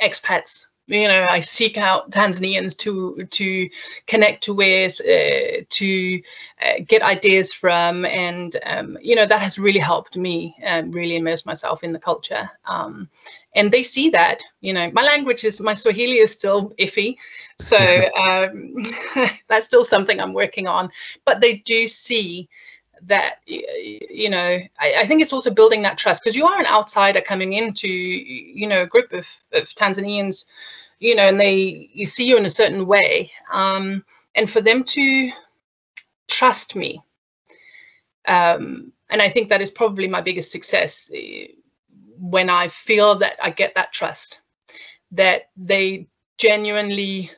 [0.00, 3.70] expats you know I seek out Tanzanians to to
[4.06, 6.22] connect with, uh, to
[6.62, 11.16] uh, get ideas from, and um, you know that has really helped me um, really
[11.16, 12.50] immerse myself in the culture.
[12.66, 13.08] Um,
[13.54, 17.16] and they see that you know my language is my Swahili is still iffy,
[17.58, 17.78] so
[18.16, 18.82] um,
[19.48, 20.90] that's still something I'm working on.
[21.24, 22.48] But they do see
[23.06, 26.66] that you know I, I, think it's also building that trust because you are an
[26.66, 30.44] outsider coming into you know a group of, of tanzanians
[30.98, 33.30] you know and they you see you in a certain way.
[33.52, 35.30] Um, and for them to
[36.28, 37.02] trust me
[38.28, 41.48] um, and i think that is probably my biggest success eh,
[42.18, 44.40] when i feel that i get that trust
[45.10, 46.06] that they
[46.38, 47.30] genuinely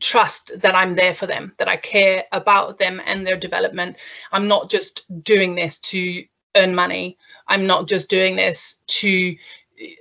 [0.00, 3.96] trust that I'm there for them, that I care about them and their development.
[4.32, 6.24] I'm not just doing this to
[6.56, 7.16] earn money.
[7.46, 9.36] I'm not just doing this to,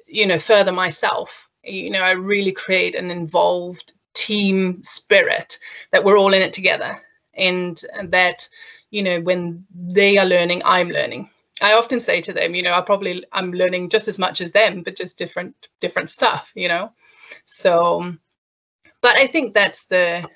[0.08, 1.50] you know, further myself.
[1.64, 5.60] You know, I really create an involved team spirit
[5.92, 7.02] that we're all in it together
[7.34, 8.48] and, that,
[8.90, 11.30] you know, when they are learning, I'm learning.
[11.62, 14.52] I often say to them, you know, I probably I'm learning just as much as
[14.52, 16.92] them, but just different different stuff, you know.
[17.46, 18.14] So
[19.08, 20.28] but I think that's the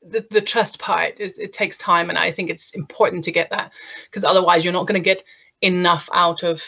[0.00, 3.50] the, the trust part is it takes time and I think it's important to get
[3.50, 3.70] that
[4.04, 5.22] because otherwise you're not going to get
[5.60, 6.62] enough out of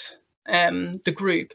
[0.48, 1.55] um, the group.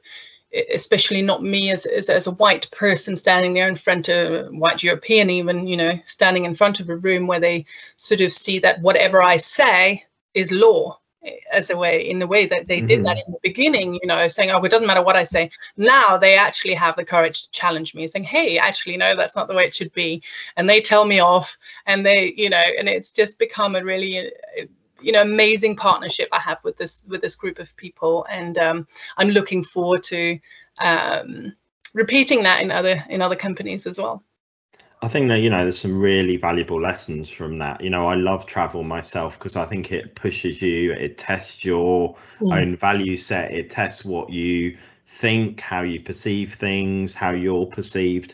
[0.73, 4.81] Especially not me as, as, as a white person standing there in front of white
[4.81, 7.63] European even you know standing in front of a room where they
[7.95, 10.99] sort of see that whatever I say is law
[11.51, 12.87] as a way in the way that they mm-hmm.
[12.87, 13.27] did that mm-hmm.
[13.27, 16.35] in the beginning you know saying oh it doesn't matter what i say now they
[16.35, 19.63] actually have the courage to challenge me saying hey actually no that's not the way
[19.63, 20.21] it should be
[20.57, 24.19] and they tell me off and they you know and it's just become a really
[24.19, 24.65] uh,
[25.01, 28.87] you know amazing partnership i have with this with this group of people and um,
[29.17, 30.39] i'm looking forward to
[30.79, 31.53] um,
[31.93, 34.23] repeating that in other in other companies as well
[35.05, 37.79] I think that you know there's some really valuable lessons from that.
[37.79, 42.15] You know, I love travel myself because I think it pushes you, it tests your
[42.39, 42.51] mm.
[42.51, 48.33] own value set, it tests what you think, how you perceive things, how you're perceived.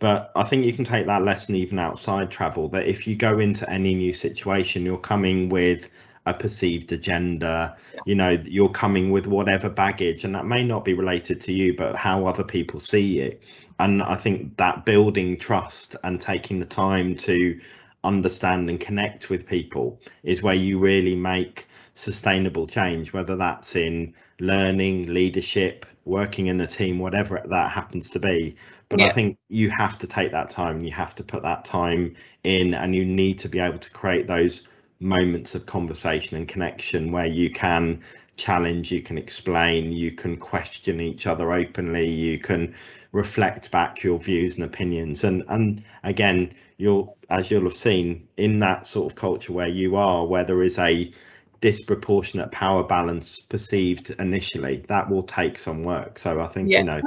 [0.00, 2.68] But I think you can take that lesson even outside travel.
[2.68, 5.88] That if you go into any new situation, you're coming with
[6.26, 7.78] a perceived agenda.
[7.94, 8.00] Yeah.
[8.04, 11.74] You know, you're coming with whatever baggage, and that may not be related to you,
[11.74, 13.38] but how other people see you
[13.82, 17.60] and I think that building trust and taking the time to
[18.04, 21.66] understand and connect with people is where you really make
[21.96, 28.20] sustainable change, whether that's in learning, leadership, working in a team, whatever that happens to
[28.20, 28.56] be.
[28.88, 29.06] But yeah.
[29.06, 32.14] I think you have to take that time, you have to put that time
[32.44, 34.68] in, and you need to be able to create those
[35.00, 38.02] moments of conversation and connection where you can
[38.36, 42.74] challenge, you can explain, you can question each other openly, you can
[43.12, 45.24] reflect back your views and opinions.
[45.24, 49.96] And and again, you'll as you'll have seen in that sort of culture where you
[49.96, 51.12] are, where there is a
[51.60, 54.84] disproportionate power balance perceived initially.
[54.88, 56.18] That will take some work.
[56.18, 56.80] So I think, Yeah.
[56.80, 57.00] you know,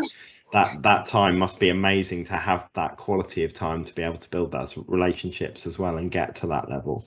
[0.53, 4.17] that that time must be amazing to have that quality of time to be able
[4.17, 7.03] to build those relationships as well and get to that level.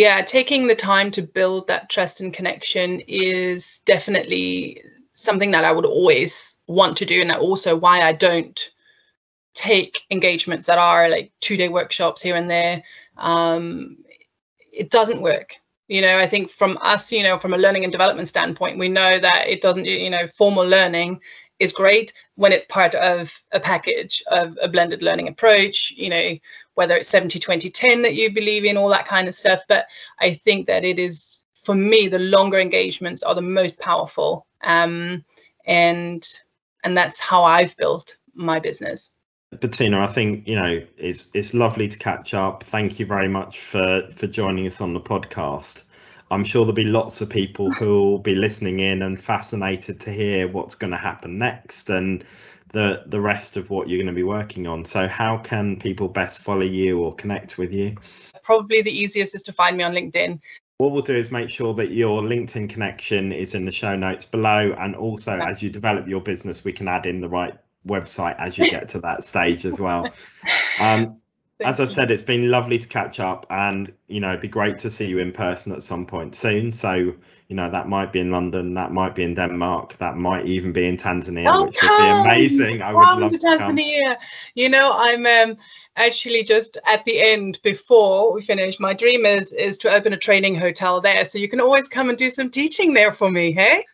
[0.00, 4.82] Yeah taking the time to build that trust and connection is definitely
[5.14, 8.70] something that i would always want to do and that also why i don't
[9.54, 12.82] take engagements that are like two day workshops here and there.
[13.16, 13.98] Um,
[14.72, 15.56] it doesn't work.
[15.88, 18.88] You know i think from us you know from a learning and development standpoint we
[18.88, 21.20] know that it doesn't you know formal learning
[21.60, 26.36] is great when it's part of a package of a blended learning approach you know
[26.74, 29.86] whether it's 70 20 10 that you believe in all that kind of stuff but
[30.20, 35.24] i think that it is for me the longer engagements are the most powerful um,
[35.66, 36.26] and
[36.82, 39.10] and that's how i've built my business
[39.56, 42.62] Betina, I think you know it's it's lovely to catch up.
[42.62, 45.82] Thank you very much for for joining us on the podcast.
[46.30, 50.12] I'm sure there'll be lots of people who will be listening in and fascinated to
[50.12, 52.24] hear what's going to happen next and
[52.72, 54.84] the the rest of what you're going to be working on.
[54.84, 57.96] So, how can people best follow you or connect with you?
[58.42, 60.40] probably the easiest is to find me on linkedin
[60.78, 64.24] What we'll do is make sure that your LinkedIn connection is in the show notes
[64.24, 65.48] below, and also Yeah.
[65.48, 67.54] as you develop your business, we can add in the right
[67.86, 70.12] website as you get to that stage as well.
[70.80, 71.20] Um,
[71.62, 74.78] as I said, it's been lovely to catch up, and you know, it'd be great
[74.78, 76.72] to see you in person at some point soon.
[76.72, 80.46] So, you know, that might be in London, that might be in Denmark, that might
[80.46, 82.82] even be in Tanzania, Oh, which would be amazing.
[82.82, 83.76] I would love to to come.
[83.76, 84.16] Tanzania.
[84.54, 85.56] You know, I'm um,
[85.96, 88.80] actually just at the end before we finish.
[88.80, 92.08] My dream is is to open a training hotel there, so you can always come
[92.08, 93.52] and do some teaching there for me.
[93.52, 93.84] Hey,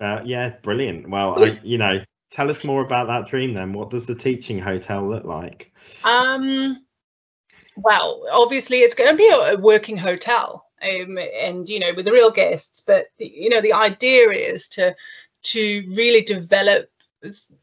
[0.00, 1.08] Uh, yeah, brilliant.
[1.08, 2.00] Well, I, you know,
[2.30, 3.72] tell us more about that dream then.
[3.72, 5.72] What does the teaching hotel look like?
[6.04, 6.84] um,
[7.76, 12.04] well, obviously it's going to be a, a working hotel, um, and you know, with
[12.04, 12.80] the real guests.
[12.80, 14.94] But you know, the idea is to
[15.40, 16.90] to really develop,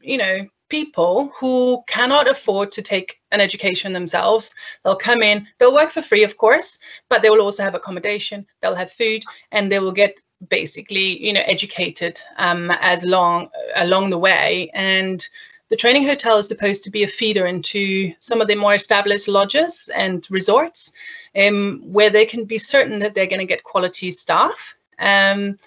[0.00, 4.54] you know, people who cannot afford to take an education themselves.
[4.82, 8.46] They'll come in, they'll work for free, of course, but they will also have accommodation,
[8.60, 14.10] they'll have food, and they will get basically, you know, educated um, as long along
[14.10, 14.70] the way.
[14.74, 15.26] And
[15.68, 19.28] the training hotel is supposed to be a feeder into some of the more established
[19.28, 20.92] lodges and resorts,
[21.36, 24.76] um, where they can be certain that they're going to get quality staff.
[24.98, 25.58] Um,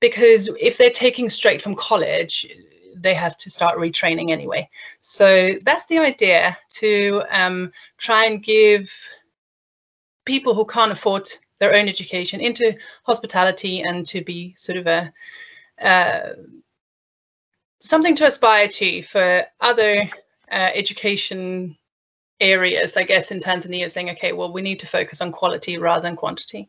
[0.00, 2.46] because if they're taking straight from college,
[2.94, 4.68] they have to start retraining anyway.
[5.00, 8.92] So that's the idea to um, try and give
[10.24, 11.28] people who can't afford
[11.58, 15.12] their own education into hospitality and to be sort of a
[15.80, 16.30] uh,
[17.80, 20.08] something to aspire to for other
[20.50, 21.76] uh, education
[22.40, 26.02] areas, I guess, in Tanzania, saying, okay, well, we need to focus on quality rather
[26.02, 26.68] than quantity.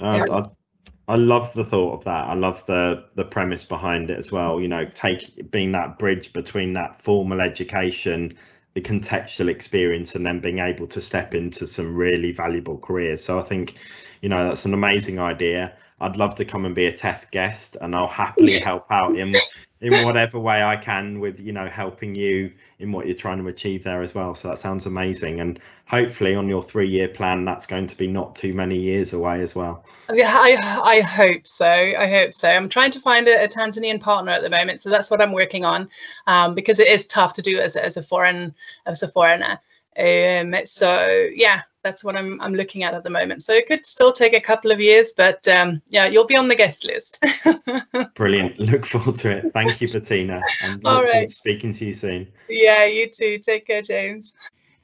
[0.00, 2.28] Uh, I, I love the thought of that.
[2.28, 4.60] I love the the premise behind it as well.
[4.60, 8.36] You know, take being that bridge between that formal education,
[8.74, 13.24] the contextual experience, and then being able to step into some really valuable careers.
[13.24, 13.76] So I think,
[14.20, 15.76] you know, that's an amazing idea.
[16.00, 19.34] I'd love to come and be a test guest, and I'll happily help out in
[19.80, 23.48] in whatever way I can with you know helping you in what you're trying to
[23.48, 24.34] achieve there as well.
[24.34, 28.06] So that sounds amazing, and hopefully on your three year plan, that's going to be
[28.06, 29.84] not too many years away as well.
[30.12, 31.66] Yeah, I, I hope so.
[31.66, 32.48] I hope so.
[32.48, 35.32] I'm trying to find a, a Tanzanian partner at the moment, so that's what I'm
[35.32, 35.88] working on,
[36.26, 38.54] um, because it is tough to do as, as a foreign
[38.86, 39.58] as a foreigner.
[39.98, 43.42] Um, so yeah, that's what I'm I'm looking at at the moment.
[43.42, 46.48] So it could still take a couple of years, but um, yeah, you'll be on
[46.48, 47.24] the guest list.
[48.14, 48.58] Brilliant.
[48.58, 49.52] Look forward to it.
[49.52, 50.42] Thank you, Betina.
[50.64, 52.28] And All look forward to speaking to you soon.
[52.48, 53.38] yeah, you too.
[53.38, 54.34] Take care, James.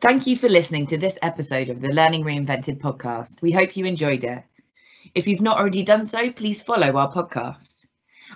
[0.01, 3.41] Thank you for listening to this episode of the Learning Reinvented podcast.
[3.41, 4.45] We hope you enjoyed it.
[5.15, 7.87] If you've not already done so, please follow our podcast.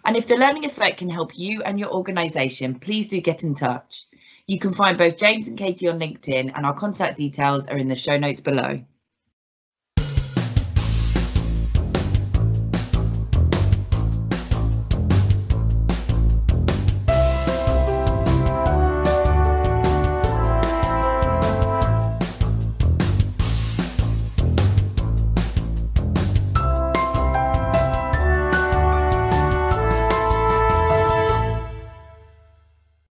[0.04, 3.54] And if the learning effect can help you and your organisation, please do get in
[3.54, 4.06] touch.
[4.50, 7.86] You can find both James and Katie on LinkedIn, and our contact details are in
[7.86, 8.82] the show notes below.